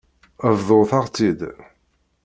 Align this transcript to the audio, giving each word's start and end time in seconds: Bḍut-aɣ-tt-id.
Bḍut-aɣ-tt-id. 0.57 1.41